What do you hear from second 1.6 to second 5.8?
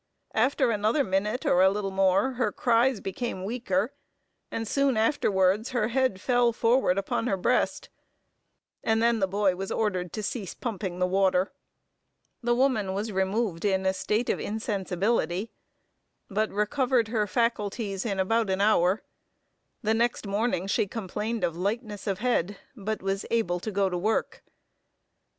a little more, her cries became weaker, and soon afterwards